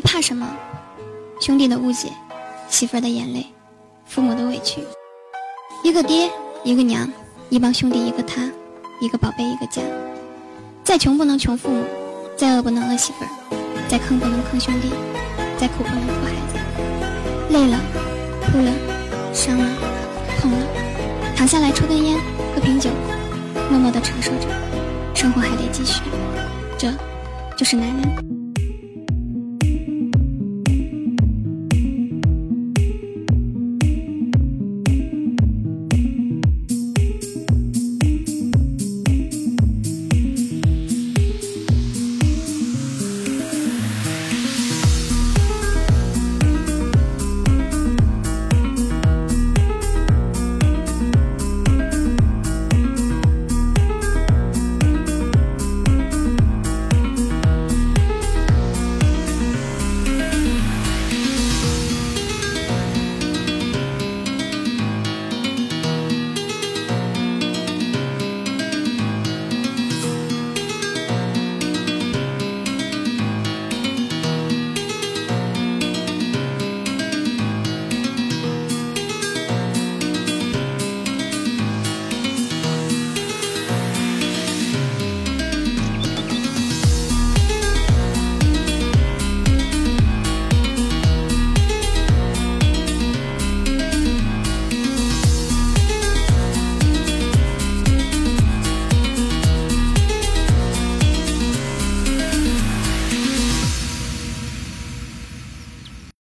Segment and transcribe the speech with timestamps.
[0.00, 0.48] 怕什么？
[1.40, 2.08] 兄弟的误解，
[2.68, 3.46] 媳妇儿的眼泪，
[4.04, 4.82] 父母的委屈。
[5.82, 6.30] 一个爹，
[6.64, 7.10] 一个娘，
[7.48, 8.42] 一帮兄弟，一个他，
[9.00, 9.80] 一个宝贝，一个家。
[10.84, 11.84] 再穷不能穷父母，
[12.36, 13.30] 再饿不能饿媳妇儿，
[13.88, 14.90] 再坑不能坑兄弟，
[15.56, 16.58] 再苦不能苦孩子。
[17.50, 17.78] 累了，
[18.52, 18.70] 哭了，
[19.32, 19.66] 伤了，
[20.40, 20.66] 痛了，
[21.34, 22.18] 躺下来抽根烟，
[22.54, 22.90] 喝瓶酒，
[23.70, 24.46] 默默的承受着，
[25.14, 26.02] 生活还得继续。
[26.76, 26.92] 这，
[27.56, 28.39] 就是男人。